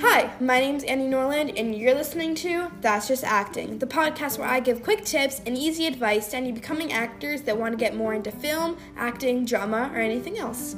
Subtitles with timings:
[0.00, 4.46] Hi, my name's Annie Norland, and you're listening to That's Just Acting, the podcast where
[4.46, 7.96] I give quick tips and easy advice to any becoming actors that want to get
[7.96, 10.76] more into film, acting, drama, or anything else.